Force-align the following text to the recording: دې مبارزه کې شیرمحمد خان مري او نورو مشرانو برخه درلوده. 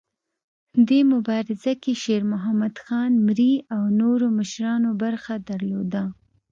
دې 0.87 0.99
مبارزه 1.13 1.73
کې 1.83 1.93
شیرمحمد 2.03 2.75
خان 2.83 3.11
مري 3.25 3.53
او 3.75 3.83
نورو 3.99 4.27
مشرانو 4.39 4.89
برخه 5.03 5.33
درلوده. 5.49 6.03